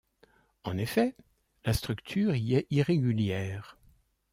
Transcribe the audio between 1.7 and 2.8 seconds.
structure y est